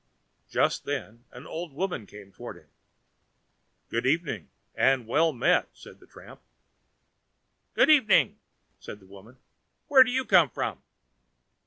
[0.49, 2.69] Just then an old woman came toward him.
[3.89, 6.41] "Good evening, and well met!" said the tramp.
[7.75, 8.39] "Good evening,"
[8.79, 9.37] said the woman.
[9.89, 10.81] "Where do you come from?"